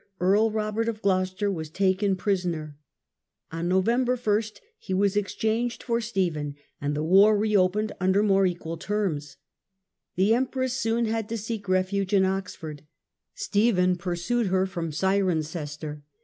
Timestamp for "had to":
11.05-11.37